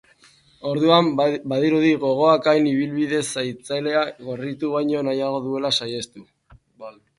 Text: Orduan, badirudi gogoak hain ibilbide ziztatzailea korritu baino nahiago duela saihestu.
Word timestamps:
Orduan, 0.69 1.09
badirudi 1.51 1.91
gogoak 2.05 2.49
hain 2.53 2.71
ibilbide 2.71 3.21
ziztatzailea 3.27 4.03
korritu 4.25 4.75
baino 4.79 5.07
nahiago 5.11 5.45
duela 5.47 5.75
saihestu. 5.81 6.27